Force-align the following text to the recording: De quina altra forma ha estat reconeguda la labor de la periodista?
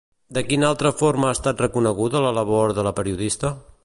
De 0.35 0.43
quina 0.45 0.69
altra 0.69 0.91
forma 1.01 1.29
ha 1.31 1.35
estat 1.37 1.61
reconeguda 1.65 2.23
la 2.27 2.35
labor 2.41 2.77
de 2.79 2.87
la 2.89 2.95
periodista? 3.01 3.53